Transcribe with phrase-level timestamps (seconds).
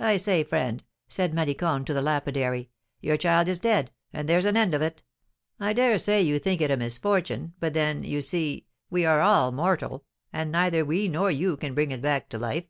[0.00, 2.70] "I say, friend," said Malicorne to the lapidary,
[3.00, 5.04] "your child is dead, and there's an end of it!
[5.60, 9.52] I dare say you think it a misfortune; but then, you see, we are all
[9.52, 12.64] mortal, and neither we nor you can bring it back to life.